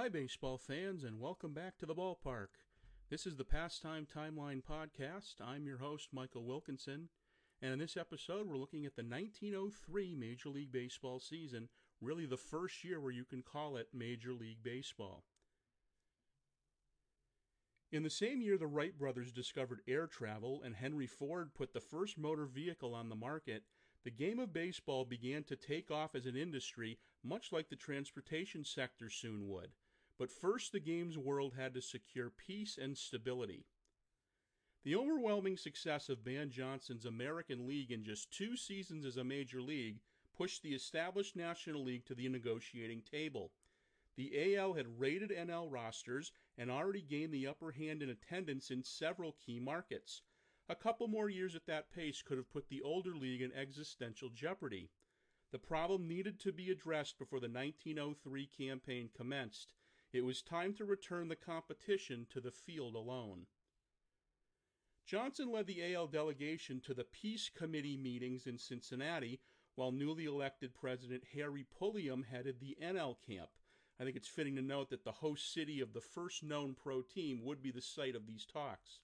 [0.00, 2.54] Hi, baseball fans, and welcome back to the ballpark.
[3.10, 5.44] This is the Pastime Timeline Podcast.
[5.44, 7.08] I'm your host, Michael Wilkinson,
[7.60, 11.68] and in this episode, we're looking at the 1903 Major League Baseball season,
[12.00, 15.24] really the first year where you can call it Major League Baseball.
[17.90, 21.80] In the same year, the Wright brothers discovered air travel and Henry Ford put the
[21.80, 23.64] first motor vehicle on the market,
[24.04, 28.64] the game of baseball began to take off as an industry, much like the transportation
[28.64, 29.72] sector soon would.
[30.18, 33.66] But first, the game's world had to secure peace and stability.
[34.82, 39.62] The overwhelming success of Ban Johnson's American League in just two seasons as a major
[39.62, 40.00] league
[40.36, 43.52] pushed the established National League to the negotiating table.
[44.16, 48.82] The AL had raided NL rosters and already gained the upper hand in attendance in
[48.82, 50.22] several key markets.
[50.68, 54.30] A couple more years at that pace could have put the older league in existential
[54.30, 54.90] jeopardy.
[55.52, 59.74] The problem needed to be addressed before the 1903 campaign commenced.
[60.12, 63.46] It was time to return the competition to the field alone.
[65.04, 69.40] Johnson led the AL delegation to the Peace Committee meetings in Cincinnati,
[69.74, 73.50] while newly elected President Harry Pulliam headed the NL camp.
[74.00, 77.02] I think it's fitting to note that the host city of the first known pro
[77.02, 79.00] team would be the site of these talks.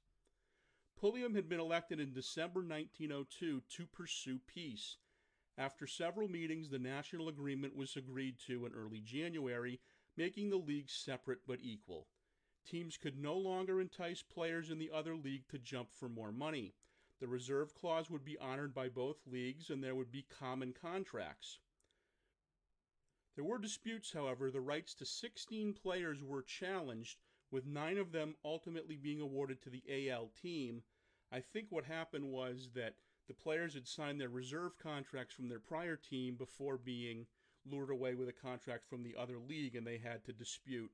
[0.98, 4.97] Pulliam had been elected in December 1902 to pursue peace.
[5.57, 9.81] After several meetings, the national agreement was agreed to in early January,
[10.17, 12.07] making the leagues separate but equal.
[12.67, 16.75] Teams could no longer entice players in the other league to jump for more money.
[17.20, 21.59] The reserve clause would be honored by both leagues, and there would be common contracts.
[23.35, 24.51] There were disputes, however.
[24.51, 27.19] The rights to 16 players were challenged,
[27.51, 30.83] with nine of them ultimately being awarded to the AL team.
[31.31, 35.61] I think what happened was that the players had signed their reserve contracts from their
[35.61, 37.27] prior team before being
[37.70, 40.91] lured away with a contract from the other league, and they had to dispute.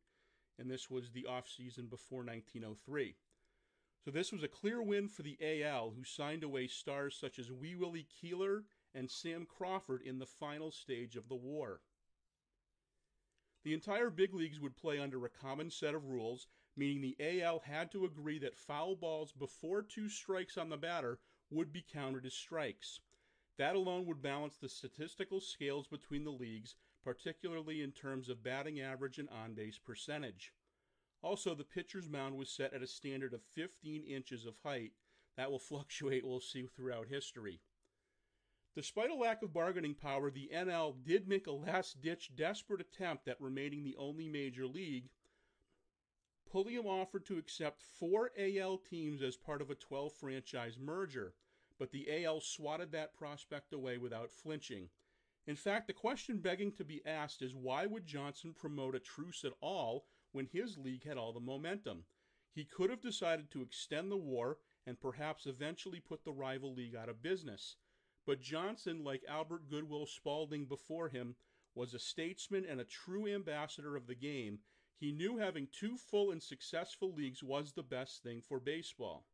[0.58, 3.16] And this was the off season before 1903.
[4.04, 7.52] So this was a clear win for the AL, who signed away stars such as
[7.52, 8.64] Wee Willie Keeler
[8.94, 11.80] and Sam Crawford in the final stage of the war.
[13.62, 17.60] The entire big leagues would play under a common set of rules, meaning the AL
[17.60, 21.18] had to agree that foul balls before two strikes on the batter
[21.50, 23.00] would be counted as strikes.
[23.60, 28.80] That alone would balance the statistical scales between the leagues, particularly in terms of batting
[28.80, 30.54] average and on base percentage.
[31.20, 34.92] Also, the pitcher's mound was set at a standard of 15 inches of height.
[35.36, 37.60] That will fluctuate, we'll see, throughout history.
[38.74, 43.28] Despite a lack of bargaining power, the NL did make a last ditch desperate attempt
[43.28, 45.10] at remaining the only major league.
[46.50, 51.34] Pulliam offered to accept four AL teams as part of a 12 franchise merger,
[51.80, 54.90] but the AL swatted that prospect away without flinching.
[55.46, 59.44] In fact, the question begging to be asked is why would Johnson promote a truce
[59.44, 62.04] at all when his league had all the momentum?
[62.52, 66.94] He could have decided to extend the war and perhaps eventually put the rival league
[66.94, 67.76] out of business.
[68.26, 71.34] But Johnson, like Albert Goodwill Spalding before him,
[71.74, 74.58] was a statesman and a true ambassador of the game.
[74.98, 79.24] He knew having two full and successful leagues was the best thing for baseball.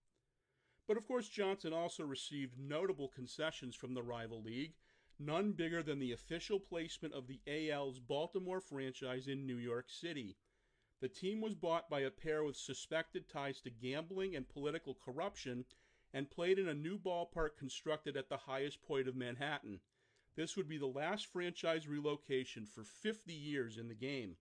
[0.86, 4.74] But of course, Johnson also received notable concessions from the rival league,
[5.18, 10.36] none bigger than the official placement of the AL's Baltimore franchise in New York City.
[11.00, 15.64] The team was bought by a pair with suspected ties to gambling and political corruption
[16.12, 19.80] and played in a new ballpark constructed at the highest point of Manhattan.
[20.36, 24.36] This would be the last franchise relocation for 50 years in the game.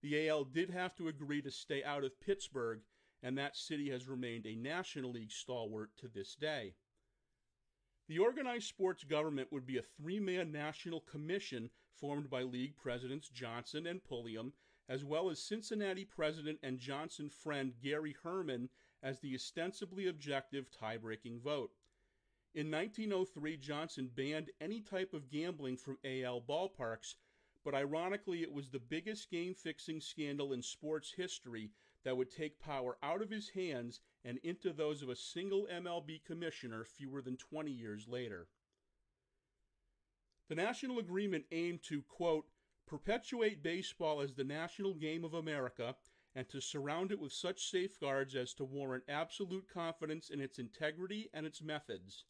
[0.00, 2.80] The AL did have to agree to stay out of Pittsburgh,
[3.22, 6.74] and that city has remained a National League stalwart to this day.
[8.08, 13.28] The organized sports government would be a three man national commission formed by league presidents
[13.28, 14.52] Johnson and Pulliam,
[14.88, 18.68] as well as Cincinnati president and Johnson friend Garry Herrmann
[19.02, 21.72] as the ostensibly objective tie breaking vote.
[22.54, 27.16] In 1903, Johnson banned any type of gambling from AL ballparks,
[27.64, 31.70] but ironically, it was the biggest game fixing scandal in sports history
[32.04, 36.24] that would take power out of his hands and into those of a single MLB
[36.24, 38.48] commissioner fewer than 20 years later.
[40.48, 42.46] The national agreement aimed to, quote,
[42.86, 45.96] perpetuate baseball as the national game of America
[46.36, 51.30] and to surround it with such safeguards as to warrant absolute confidence in its integrity
[51.32, 52.24] and its methods,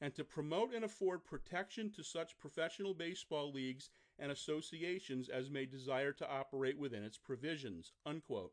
[0.00, 5.66] and to promote and afford protection to such professional baseball leagues and associations as may
[5.66, 7.92] desire to operate within its provisions.
[8.06, 8.52] Unquote.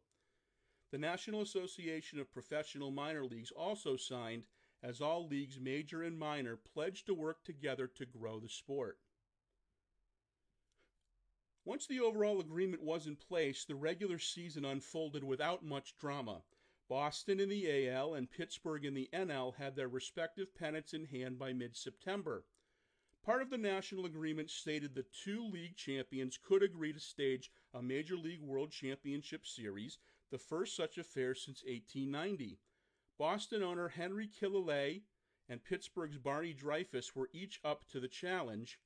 [0.91, 4.43] The National Association of Professional Minor Leagues also signed,
[4.83, 8.99] as all leagues, major and minor, pledged to work together to grow the sport.
[11.63, 16.43] Once the overall agreement was in place, the regular season unfolded without much drama.
[16.89, 21.39] Boston in the AL and Pittsburgh in the NL had their respective pennants in hand
[21.39, 22.43] by mid September.
[23.23, 27.81] Part of the national agreement stated the two league champions could agree to stage a
[27.81, 29.99] Major League World Championship Series,
[30.31, 32.59] the first such affair since 1890.
[33.19, 35.01] Boston owner Henry Killilea
[35.49, 38.79] and Pittsburgh's Barney Dreyfuss were each up to the challenge.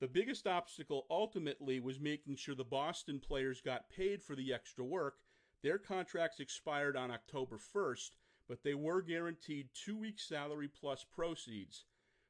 [0.00, 4.84] The biggest obstacle ultimately was making sure the Boston players got paid for the extra
[4.84, 5.14] work.
[5.62, 8.10] Their contracts expired on October 1st,
[8.46, 11.86] but they were guaranteed two weeks' salary plus proceeds.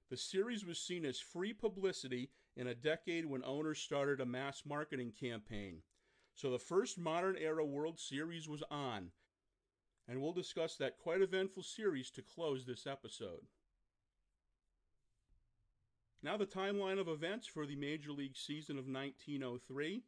[0.09, 4.63] The series was seen as free publicity in a decade when owners started a mass
[4.65, 5.83] marketing campaign.
[6.35, 9.13] So the first modern era World Series was on,
[10.09, 13.47] and we'll discuss that quite eventful series to close this episode.
[16.23, 20.03] Now, the timeline of events for the Major League season of 1903.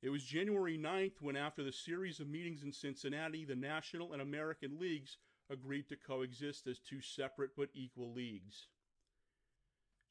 [0.00, 4.22] It was January 9th when, after the series of meetings in Cincinnati, the National and
[4.22, 5.18] American Leagues
[5.50, 8.68] agreed to coexist as two separate but equal leagues.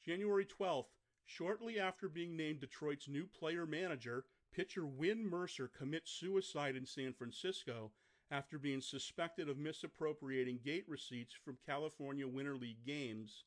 [0.06, 0.92] January 12th,
[1.26, 7.14] shortly after being named Detroit's new player manager, pitcher Win Mercer commits suicide in San
[7.14, 7.92] Francisco
[8.30, 13.44] after being suspected of misappropriating gate receipts from California Winter League games.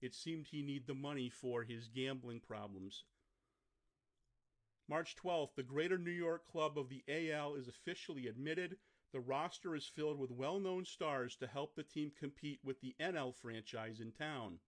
[0.00, 3.04] It seemed he needed the money for his gambling problems.
[4.88, 8.76] March 12th, the Greater New York Club of the AL is officially admitted.
[9.12, 12.94] The roster is filled with well known stars to help the team compete with the
[13.00, 14.58] NL franchise in town.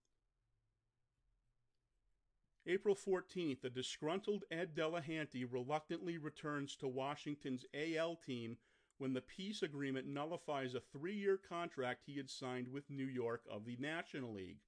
[2.68, 8.56] April 14th, a disgruntled Ed Delahanty reluctantly returns to Washington's AL team
[8.98, 13.42] when the peace agreement nullifies a three year contract he had signed with New York
[13.48, 14.58] of the National League.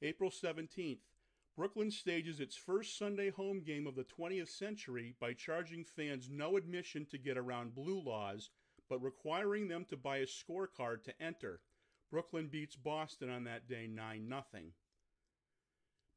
[0.00, 1.00] April 17th,
[1.54, 6.56] Brooklyn stages its first Sunday home game of the 20th century by charging fans no
[6.56, 8.48] admission to get around blue laws,
[8.88, 11.60] but requiring them to buy a scorecard to enter.
[12.10, 14.42] Brooklyn beats Boston on that day 9 0.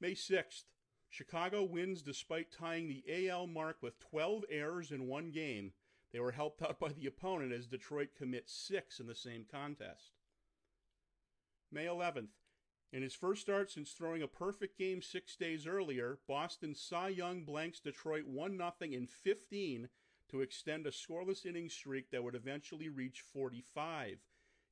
[0.01, 0.63] May 6th,
[1.09, 5.73] Chicago wins despite tying the AL mark with 12 errors in one game.
[6.11, 10.13] They were helped out by the opponent as Detroit commits six in the same contest.
[11.71, 12.29] May 11th,
[12.91, 17.43] in his first start since throwing a perfect game six days earlier, Boston Cy Young
[17.43, 19.87] blanks Detroit 1 0 in 15
[20.29, 24.17] to extend a scoreless inning streak that would eventually reach 45.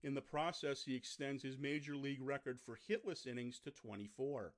[0.02, 4.56] In the process, he extends his major league record for hitless innings to 24.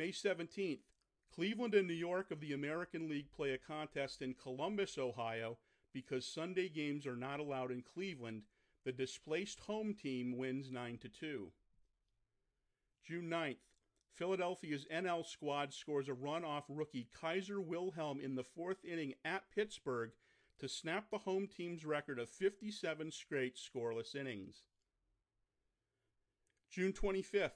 [0.00, 0.78] May 17th,
[1.30, 5.58] Cleveland and New York of the American League play a contest in Columbus, Ohio,
[5.92, 8.44] because Sunday games are not allowed in Cleveland.
[8.86, 11.52] The displaced home team wins 9 to 2.
[13.06, 13.58] June 9th,
[14.10, 19.50] Philadelphia's NL squad scores a run off rookie Kaiser Wilhelm in the fourth inning at
[19.54, 20.12] Pittsburgh
[20.60, 24.62] to snap the home team's record of 57 straight scoreless innings.
[26.70, 27.50] June 25th,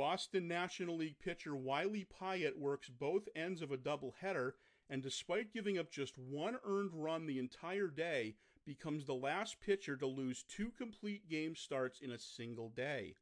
[0.00, 4.52] Boston National League pitcher Wiley Piatt works both ends of a doubleheader
[4.88, 9.98] and despite giving up just one earned run the entire day, becomes the last pitcher
[9.98, 13.14] to lose two complete game starts in a single day.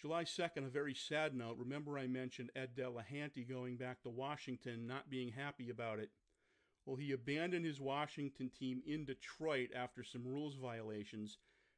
[0.00, 1.58] July 2nd, a very sad note.
[1.58, 6.08] Remember, I mentioned Ed Delahanty going back to Washington, not being happy about it.
[6.86, 11.36] Well, he abandoned his Washington team in Detroit after some rules violations.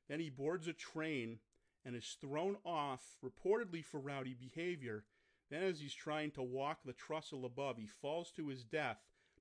[0.09, 1.41] Then he boards a train
[1.87, 5.05] and is thrown off, reportedly for rowdy behavior.
[5.49, 8.99] Then, as he's trying to walk the trestle above, he falls to his death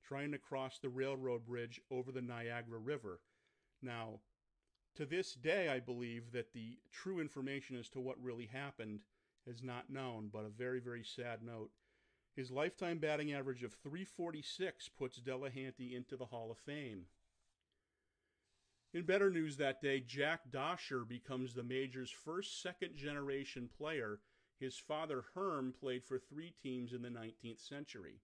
[0.08, 3.22] trying to cross the railroad bridge over the Niagara River.
[3.82, 4.20] Now,
[4.96, 9.02] to this day, I believe that the true information as to what really happened
[9.48, 11.72] is not known, but a very, very sad note.
[12.36, 17.06] His lifetime batting average of 346 puts Delahanty into the Hall of Fame.
[18.96, 24.22] In better news that day, Jack Doscher becomes the Major's first second generation player.
[24.58, 28.22] His father, Herm, played for three teams in the 19th century.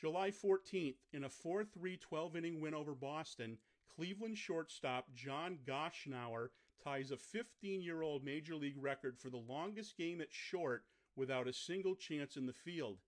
[0.00, 3.58] July 14th, in a 4 3 12 inning win over Boston,
[3.92, 6.50] Cleveland shortstop John Gochnauer
[6.84, 10.84] ties a 15 year old Major League record for the longest game at short
[11.16, 12.98] without a single chance in the field.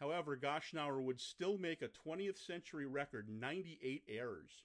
[0.00, 4.64] However, Gochnauer would still make a 20th century record 98 errors.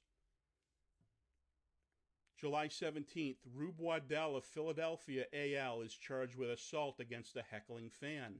[2.39, 8.35] July 17th, Rube Waddell of Philadelphia AL is charged with assault against a heckling fan.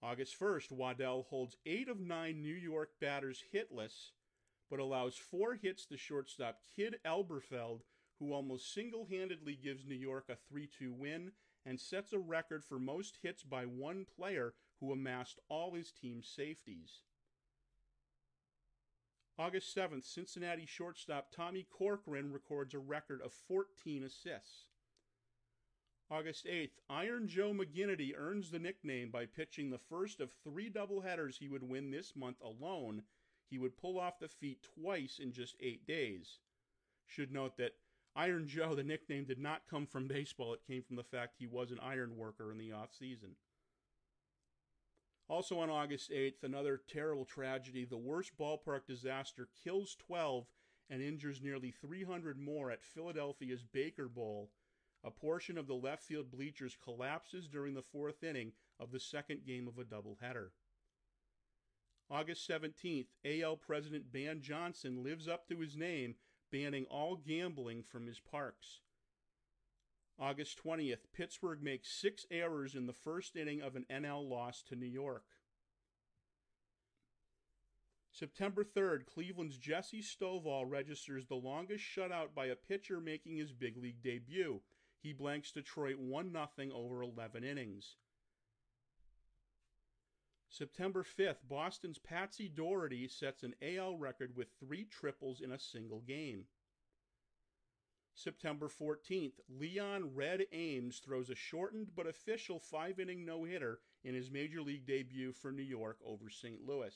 [0.00, 4.12] August 1st, Waddell holds eight of nine New York batters hitless,
[4.70, 7.80] but allows four hits to shortstop Kid Elberfeld,
[8.20, 11.32] who almost single handedly gives New York a 3 2 win
[11.64, 16.28] and sets a record for most hits by one player who amassed all his team's
[16.28, 17.02] safeties.
[19.38, 24.68] August 7th, Cincinnati shortstop Tommy Corcoran records a record of 14 assists.
[26.10, 31.38] August 8th, Iron Joe McGinnity earns the nickname by pitching the first of three doubleheaders
[31.38, 33.02] he would win this month alone.
[33.50, 36.38] He would pull off the feat twice in just eight days.
[37.06, 37.72] Should note that
[38.14, 40.54] Iron Joe, the nickname, did not come from baseball.
[40.54, 43.36] It came from the fact he was an iron worker in the off season.
[45.28, 47.84] Also on August 8th, another terrible tragedy.
[47.84, 50.46] The worst ballpark disaster kills 12
[50.88, 54.50] and injures nearly 300 more at Philadelphia's Baker Bowl.
[55.02, 59.44] A portion of the left field bleachers collapses during the fourth inning of the second
[59.44, 60.50] game of a doubleheader.
[62.08, 66.14] August 17th, AL President Ban Johnson lives up to his name,
[66.52, 68.80] banning all gambling from his parks.
[70.18, 74.74] August 20th, Pittsburgh makes six errors in the first inning of an NL loss to
[74.74, 75.24] New York.
[78.10, 83.76] September 3rd, Cleveland's Jesse Stovall registers the longest shutout by a pitcher making his big
[83.76, 84.62] league debut.
[84.98, 87.96] He blanks Detroit 1 0 over 11 innings.
[90.48, 96.00] September 5th, Boston's Patsy Dougherty sets an AL record with three triples in a single
[96.00, 96.46] game.
[98.16, 104.14] September 14th, Leon Red Ames throws a shortened but official five inning no hitter in
[104.14, 106.66] his major league debut for New York over St.
[106.66, 106.94] Louis.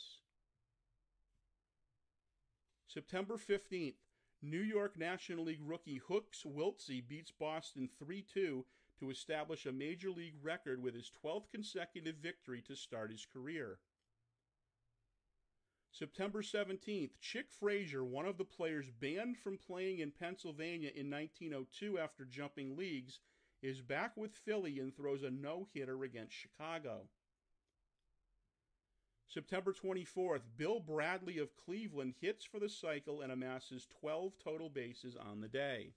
[2.88, 3.96] September 15th,
[4.40, 8.64] New York National League rookie Hooks Wiltse beats Boston 3 2
[8.98, 13.78] to establish a major league record with his 12th consecutive victory to start his career.
[15.92, 21.99] September 17th, Chick Fraser, one of the players banned from playing in Pennsylvania in 1902
[21.99, 23.18] after jumping leagues,
[23.61, 27.09] is back with Philly and throws a no hitter against Chicago.
[29.28, 35.16] September 24th, Bill Bradley of Cleveland hits for the cycle and amasses 12 total bases
[35.16, 35.92] on the day.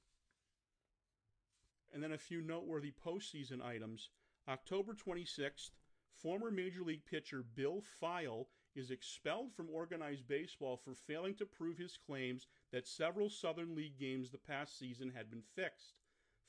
[1.94, 4.10] And then a few noteworthy postseason items.
[4.48, 5.72] October 26th,
[6.12, 11.78] former Major League pitcher Bill Phyle is expelled from organized baseball for failing to prove
[11.78, 15.96] his claims that several Southern League games the past season had been fixed.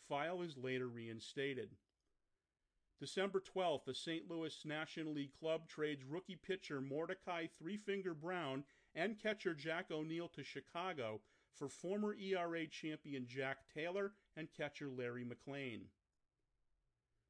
[0.09, 1.77] Phyle is later reinstated.
[3.01, 4.31] December 12th, the St.
[4.31, 8.65] Louis National League Club trades rookie pitcher Mordecai Three Finger Brown
[8.95, 11.21] and catcher Jack O'Neill to Chicago
[11.55, 15.83] for former ERA champion Jack Taylor and catcher Larry McLean.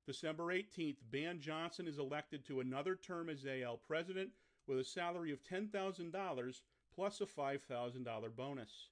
[0.07, 4.31] December 18th, Ban Johnson is elected to another term as AL president
[4.67, 6.61] with a salary of $10,000
[6.95, 8.89] plus a $5,000 bonus.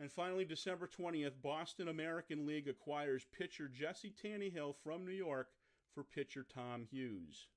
[0.00, 5.48] And finally, December 20th, Boston American League acquires pitcher Jesse Tannehill from New York
[5.92, 7.48] for pitcher Tom Hughes.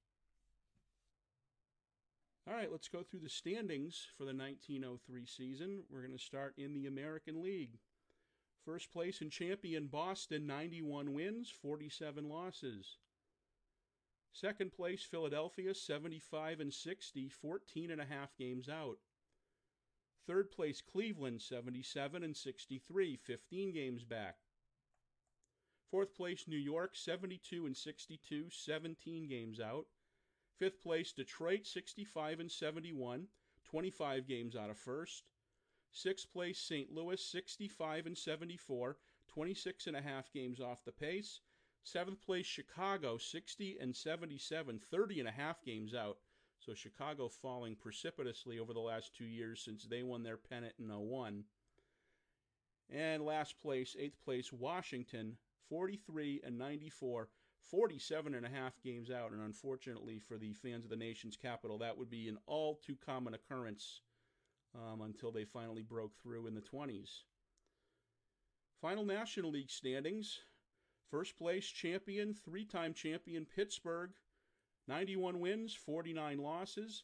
[2.47, 5.83] All right, let's go through the standings for the 1903 season.
[5.91, 7.77] We're going to start in the American League.
[8.65, 12.97] First place and champion Boston, 91 wins, 47 losses.
[14.31, 18.97] Second place Philadelphia, 75 and 60, 14 and a half games out.
[20.25, 24.37] Third place Cleveland, 77 and 63, 15 games back.
[25.89, 29.87] Fourth place New York, 72 and 62, 17 games out.
[30.57, 33.27] Fifth place Detroit, 65 and 71,
[33.65, 35.25] 25 games out of first.
[35.91, 36.89] Sixth place St.
[36.93, 38.97] Louis, 65 and 74,
[39.27, 41.41] 26 and a half games off the pace.
[41.83, 46.17] Seventh place Chicago, 60 and 77, 30 and a half games out.
[46.59, 50.87] So Chicago falling precipitously over the last two years since they won their pennant in
[50.89, 51.43] 01.
[52.89, 55.37] And last place, eighth place, Washington,
[55.69, 57.29] 43 and 94,
[57.63, 59.31] 47 and a half games out.
[59.31, 62.97] And unfortunately for the fans of the nation's capital, that would be an all too
[63.03, 64.01] common occurrence
[64.75, 67.21] um, until they finally broke through in the 20s.
[68.81, 70.39] Final National League standings.
[71.11, 74.11] First place champion, three time champion Pittsburgh,
[74.87, 77.03] 91 wins, 49 losses.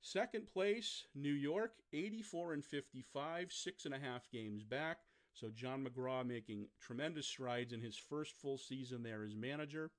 [0.00, 4.98] Second place, New York, 84 and 55, six and a half games back.
[5.32, 9.92] So John McGraw making tremendous strides in his first full season there as manager.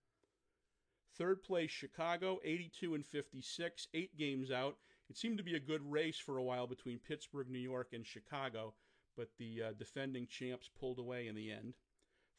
[1.17, 4.75] Third place, Chicago, 82 and 56, eight games out.
[5.09, 8.05] It seemed to be a good race for a while between Pittsburgh, New York, and
[8.05, 8.73] Chicago,
[9.15, 11.75] but the uh, defending champs pulled away in the end.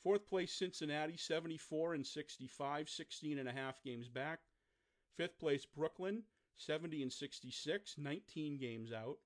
[0.07, 4.39] Fourth place, Cincinnati, 74 and 65, 16 and a half games back.
[5.17, 6.23] Fifth place, Brooklyn,
[6.59, 9.17] 70 and 66, 19 games out.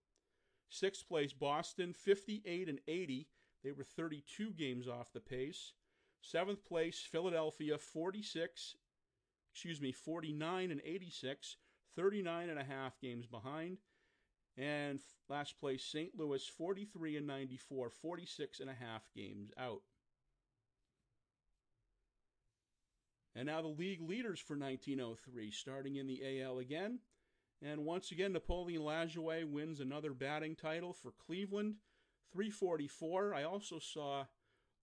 [0.70, 3.28] Sixth place, Boston, 58 and 80,
[3.62, 5.74] They were 32 games off the pace.
[6.22, 8.76] Seventh place, Philadelphia, 46,
[9.52, 11.56] excuse me, 49 and 86,
[11.94, 13.76] 39 and a half games behind.
[14.56, 16.16] And last place, St.
[16.16, 19.82] Louis, 43 and 94, 46 and a half games out.
[23.40, 26.98] And now the league leaders for 1903, starting in the AL again.
[27.62, 31.76] And once again, Napoleon Lajoie wins another batting title for Cleveland,
[32.34, 33.32] 344.
[33.32, 34.26] I also saw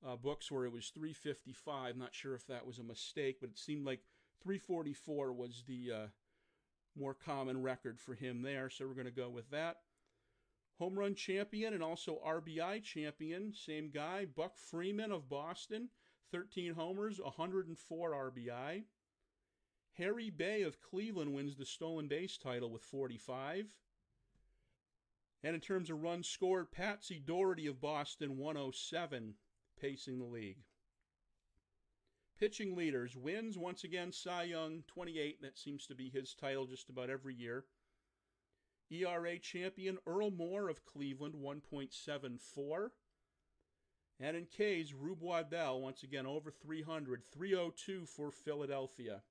[0.04, 1.98] uh, books where it was 355.
[1.98, 4.02] Not sure if that was a mistake, but it seemed like
[4.42, 6.08] 344 was the uh,
[6.98, 8.72] more common record for him there.
[8.72, 9.82] So we're going to go with that.
[10.80, 15.90] Home run champion and also RBI champion, same guy, Buck Freeman of Boston,
[16.32, 18.84] 13 homers, 104 RBI.
[19.98, 23.66] Harry Bay of Cleveland wins the stolen base title with 45.
[25.44, 29.36] And in terms of runs scored, Patsy Dougherty of Boston, 107,
[29.80, 30.64] pacing the league.
[32.40, 36.90] Pitching leaders wins once again Cy Young 28 that seems to be his title just
[36.90, 37.66] about every year.
[38.92, 42.90] ERA champion Earl Moore of Cleveland 1.74.
[44.20, 49.22] And in K's Rube Waddell once again over 300 302 for Philadelphia.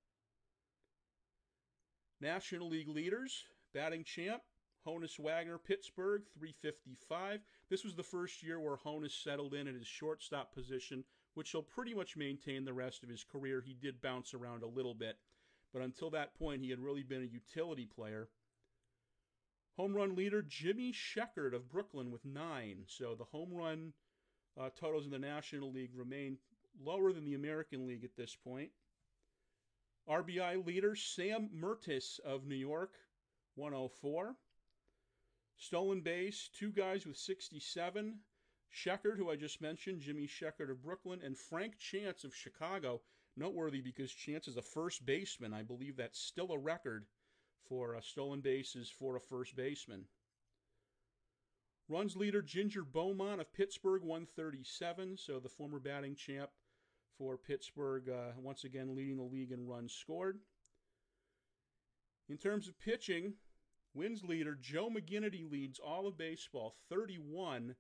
[2.20, 4.42] National League leaders, batting champ,
[4.86, 7.40] Honus Wagner, Pittsburgh, 355.
[7.68, 11.62] This was the first year where Honus settled in at his shortstop position, which he'll
[11.62, 13.60] pretty much maintain the rest of his career.
[13.60, 15.18] He did bounce around a little bit,
[15.72, 18.28] but until that point, he had really been a utility player.
[19.76, 22.84] Home run leader, Jimmy Sheckard of Brooklyn with nine.
[22.86, 23.92] So the home run
[24.60, 26.38] uh, totals in the National League remain
[26.82, 28.70] lower than the American League at this point.
[30.08, 32.94] RBI leader Sam Mertes of New York,
[33.56, 34.36] 104.
[35.56, 38.18] Stolen base, two guys with 67.
[38.68, 43.00] Sheckard, who I just mentioned, Jimmy Sheckard of Brooklyn, and Frank Chance of Chicago.
[43.36, 45.52] Noteworthy because Chance is a first baseman.
[45.52, 47.06] I believe that's still a record
[47.68, 50.04] for uh, stolen bases for a first baseman.
[51.88, 55.16] Runs leader Ginger Beaumont of Pittsburgh, 137.
[55.16, 56.50] So the former batting champ
[57.16, 60.40] for Pittsburgh, uh, once again leading the league in runs scored.
[62.28, 63.34] In terms of pitching,
[63.94, 67.76] wins leader Joe McGinnity leads all of baseball, 31,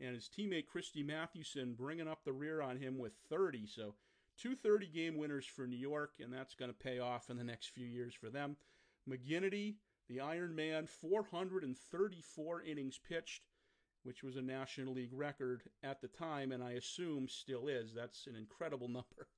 [0.00, 3.66] and his teammate Christy Mathewson bringing up the rear on him with 30.
[3.66, 3.94] So
[4.38, 7.44] two 30 game winners for New York, and that's going to pay off in the
[7.44, 8.56] next few years for them.
[9.08, 9.74] McGinnity,
[10.08, 13.49] the Iron Man, 434 innings pitched,
[14.02, 17.92] which was a National League record at the time, and I assume still is.
[17.94, 19.28] That's an incredible number.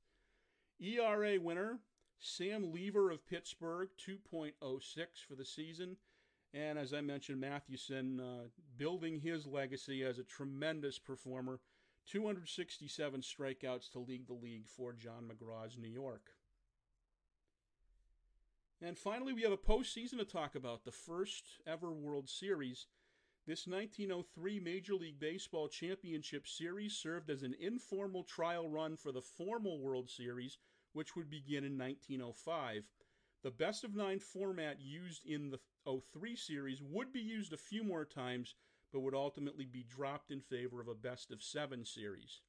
[0.80, 1.78] ERA winner,
[2.18, 4.52] Sam Leever of Pittsburgh, 2.06
[5.26, 5.96] for the season.
[6.54, 11.60] And as I mentioned, Mathewson uh, building his legacy as a tremendous performer.
[12.10, 16.32] 267 strikeouts to lead the league for John McGraw's New York.
[18.84, 22.86] And finally, we have a postseason to talk about the first ever World Series.
[23.44, 29.20] This 1903 Major League Baseball Championship Series served as an informal trial run for the
[29.20, 30.58] formal World Series,
[30.92, 32.84] which would begin in 1905.
[33.42, 37.82] The best of nine format used in the 03 series would be used a few
[37.82, 38.54] more times,
[38.92, 42.42] but would ultimately be dropped in favor of a best of seven series.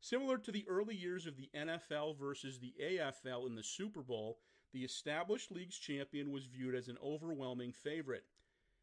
[0.00, 4.40] Similar to the early years of the NFL versus the AFL in the Super Bowl,
[4.72, 8.24] the established league's champion was viewed as an overwhelming favorite.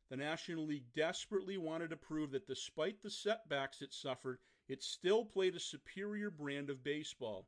[0.10, 4.39] The National League desperately wanted to prove that despite the setbacks it suffered,
[4.70, 7.48] it still played a superior brand of baseball.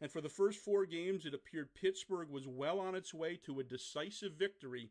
[0.00, 3.60] And for the first four games, it appeared Pittsburgh was well on its way to
[3.60, 4.90] a decisive victory,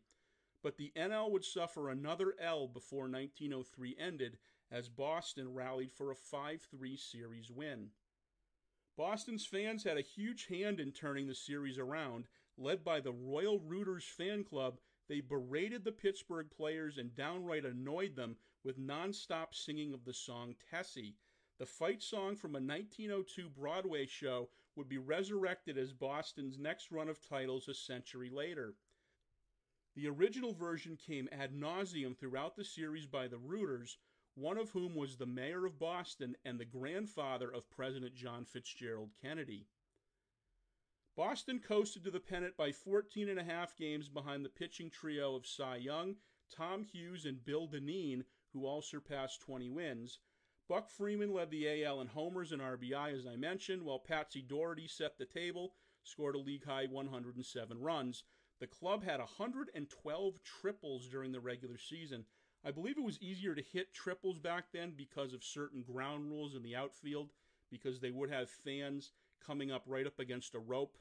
[0.61, 4.37] but the NL would suffer another L before 1903 ended
[4.71, 7.89] as Boston rallied for a 5 3 series win.
[8.95, 12.27] Boston's fans had a huge hand in turning the series around.
[12.57, 18.15] Led by the Royal Rooters fan club, they berated the Pittsburgh players and downright annoyed
[18.15, 21.15] them with nonstop singing of the song Tessie.
[21.57, 27.09] The fight song from a 1902 Broadway show would be resurrected as Boston's next run
[27.09, 28.75] of titles a century later.
[29.95, 33.97] The original version came ad nauseum throughout the series by the Rooters,
[34.35, 39.09] one of whom was the mayor of Boston and the grandfather of President John Fitzgerald
[39.19, 39.65] Kennedy.
[41.19, 45.35] Boston coasted to the pennant by 14 and a half games behind the pitching trio
[45.35, 46.15] of Cy Young,
[46.49, 50.19] Tom Hughes, and Bill Dinneen, who all surpassed 20 wins.
[50.69, 54.87] Buck Freeman led the AL in homers and RBI, as I mentioned, while Patsy Dougherty
[54.87, 55.73] set the table,
[56.05, 58.23] scored a league high 107 runs.
[58.61, 62.23] The club had 112 triples during the regular season.
[62.63, 66.55] I believe it was easier to hit triples back then because of certain ground rules
[66.55, 67.31] in the outfield,
[67.69, 69.11] because they would have fans
[69.45, 70.97] coming up right up against a rope.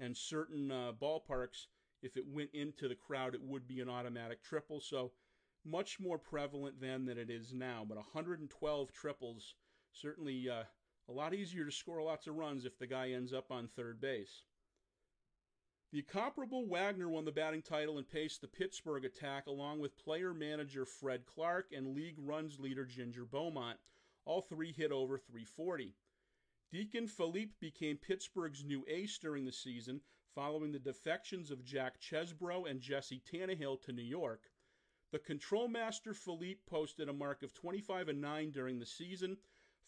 [0.00, 1.66] And certain uh, ballparks,
[2.02, 4.80] if it went into the crowd, it would be an automatic triple.
[4.80, 5.12] So
[5.64, 7.84] much more prevalent then than it is now.
[7.86, 9.54] But 112 triples,
[9.92, 10.64] certainly uh,
[11.08, 14.00] a lot easier to score lots of runs if the guy ends up on third
[14.00, 14.42] base.
[15.90, 20.34] The comparable Wagner won the batting title and paced the Pittsburgh attack along with player
[20.34, 23.78] manager Fred Clarke and league runs leader Ginger Beaumont.
[24.26, 25.94] All three hit over 340.
[26.70, 30.02] Deacon Phillippe became Pittsburgh's new ace during the season
[30.34, 34.50] following the defections of Jack Chesbro and Jesse Tannehill to New York.
[35.10, 39.38] The control master Phillippe posted a mark of 25 and 9 during the season.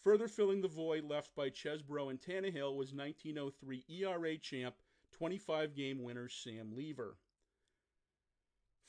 [0.03, 4.75] Further filling the void left by Chesbro and Tannehill was 1903 ERA champ
[5.11, 7.13] 25 game winner Sam Leever.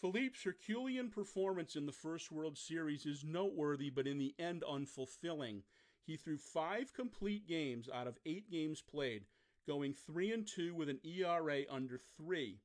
[0.01, 5.63] Phillippe's Herculean performance in the first World Series is noteworthy, but in the end unfulfilling.
[6.05, 9.27] He threw five complete games out of eight games played,
[9.67, 12.61] going 3 and 2 with an ERA under 3.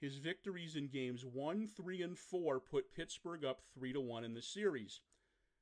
[0.00, 4.34] His victories in games 1, 3, and 4 put Pittsburgh up 3 to 1 in
[4.34, 5.00] the series.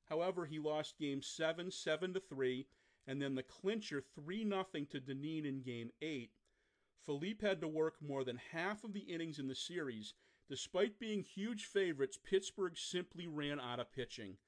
[0.04, 2.66] However, he lost game 7 7 to 3
[3.06, 6.30] and then the clincher 3 0 to Dinneen in game 8
[7.06, 10.14] Phillippe had to work more than half of the innings in the series.
[10.48, 14.38] Despite being huge favorites, Pittsburgh simply ran out of pitching.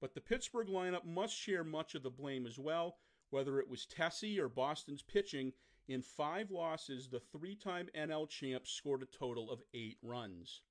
[0.00, 2.96] But the Pittsburgh lineup must share much of the blame as well,
[3.30, 5.52] whether it was Tessie or Boston's pitching.
[5.88, 10.62] In five losses, the three time NL champs scored a total of eight runs.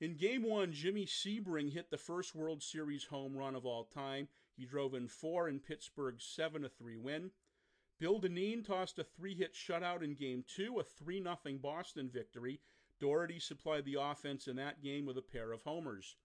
[0.00, 4.28] In game one, Jimmy Sebring hit the first World Series home run of all time.
[4.56, 7.30] He drove in four in Pittsburgh's 7 3 win.
[7.98, 12.60] Bill Dinneen tossed a three hit shutout in game two, a 3 0 Boston victory.
[12.98, 16.16] Dougherty supplied the offense in that game with a pair of homers.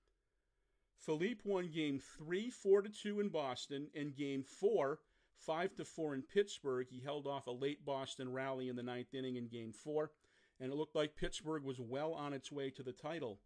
[1.00, 5.00] Phillippe won game three, 4 to 2 in Boston, and game four,
[5.38, 6.88] 5 to 4 in Pittsburgh.
[6.90, 10.12] He held off a late Boston rally in the ninth inning in game four,
[10.60, 13.40] and it looked like Pittsburgh was well on its way to the title.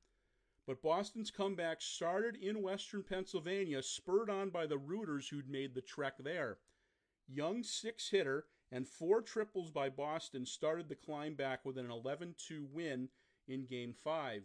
[0.66, 5.82] But Boston's comeback started in western Pennsylvania, spurred on by the rooters who'd made the
[5.82, 6.60] trek there.
[7.28, 12.36] Young six hitter and four triples by Boston started the climb back with an 11
[12.38, 13.10] 2 win
[13.48, 14.44] in Game 5.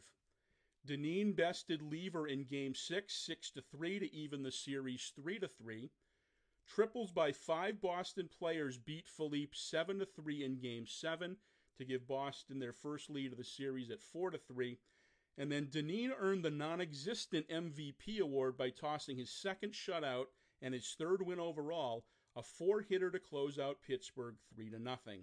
[0.86, 5.48] Dinneen bested Leever in Game 6, 6 to 3 to even the series 3 to
[5.48, 5.90] 3.
[6.66, 11.36] Triples by five Boston players beat Phillippe 7 to 3 in Game 7
[11.78, 14.78] to give Boston their first lead of the series at 4 to 3.
[15.38, 20.26] And then Dinneen earned the non existent MVP award by tossing his second shutout
[20.62, 25.22] and his third win overall a four hitter to close out Pittsburgh 3 to nothing.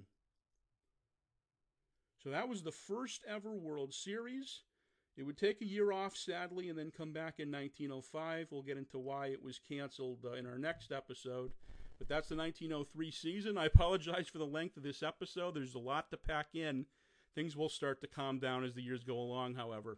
[2.23, 4.61] So that was the first ever World Series.
[5.15, 8.47] It would take a year off, sadly, and then come back in 1905.
[8.49, 11.51] We'll get into why it was canceled uh, in our next episode.
[11.99, 13.57] But that's the 1903 season.
[13.57, 15.53] I apologize for the length of this episode.
[15.53, 16.85] There's a lot to pack in.
[17.35, 19.97] Things will start to calm down as the years go along, however.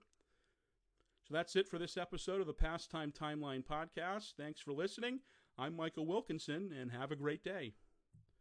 [1.28, 4.34] So that's it for this episode of the Pastime Timeline podcast.
[4.38, 5.21] Thanks for listening.
[5.58, 7.73] I'm Michael Wilkinson, and have a great day.